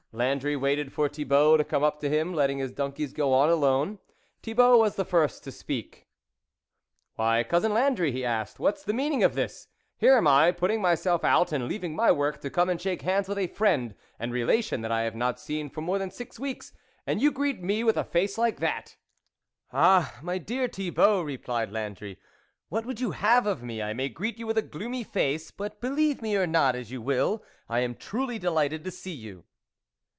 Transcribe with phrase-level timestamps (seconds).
[0.13, 3.97] Landry waited for Thibault to come up to him, letting his donkeys go on alone.
[4.43, 6.05] Thibault was the first to speak:
[7.15, 9.69] "Why, Cousin Landry," he asked," what's the meaning of this?
[9.95, 13.29] Here am I, putting myself out and leaving my work to come and shake hands
[13.29, 16.73] with a friend and relation that I have not seen for more than six weeks,
[17.07, 18.97] and you greet me with a face like that!""
[19.71, 22.19] Ah, my dear Thibault," replied Landry,"
[22.67, 23.81] what would you have of me!
[23.81, 27.01] I may greet you with a gloomy face, but, believe me or not as you
[27.01, 29.45] will, I am truly de lighted to see you."